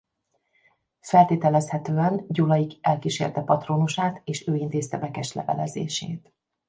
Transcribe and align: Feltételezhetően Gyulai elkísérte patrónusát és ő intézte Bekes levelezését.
Feltételezhetően 0.99 2.25
Gyulai 2.27 2.77
elkísérte 2.81 3.41
patrónusát 3.41 4.21
és 4.23 4.47
ő 4.47 4.55
intézte 4.55 4.97
Bekes 4.97 5.33
levelezését. 5.33 6.33